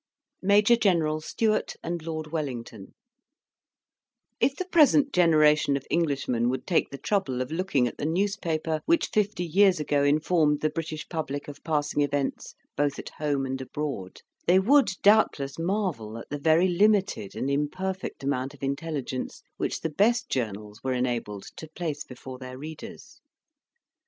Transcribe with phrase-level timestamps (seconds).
[0.41, 2.95] MAJOR GENERAL STEWART AND LORD WELLINGTON
[4.39, 8.81] If the present generation of Englishmen would take the trouble of looking at the newspaper
[8.87, 13.61] which fifty years ago informed the British public of passing events both at home and
[13.61, 19.81] abroad, they would, doubtless, marvel at the very limited and imperfect amount of intelligence which
[19.81, 23.21] the best journals were enabled to place before their readers.